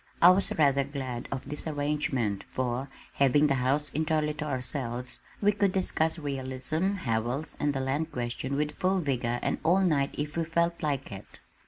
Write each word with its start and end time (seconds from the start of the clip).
I 0.19 0.31
was 0.31 0.51
rather 0.57 0.83
glad 0.83 1.27
of 1.31 1.47
this 1.47 1.67
arrangement 1.67 2.43
for, 2.49 2.89
having 3.13 3.45
the 3.45 3.53
house 3.61 3.91
entirely 3.91 4.33
to 4.33 4.45
ourselves, 4.45 5.19
we 5.41 5.51
could 5.51 5.71
discuss 5.73 6.17
realism, 6.17 6.93
Howells 6.93 7.55
and 7.59 7.71
the 7.71 7.81
land 7.81 8.11
question 8.11 8.55
with 8.55 8.71
full 8.71 8.99
vigor 8.99 9.37
and 9.43 9.59
all 9.63 9.81
night 9.81 10.15
if 10.17 10.37
we 10.37 10.43
felt 10.43 10.81
like 10.81 11.11
it. 11.11 11.39